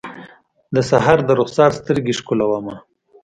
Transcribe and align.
د 0.75 0.77
سحر 0.89 1.17
درخسار 1.29 1.71
سترګې 1.79 2.13
ښکلومه 2.19 2.75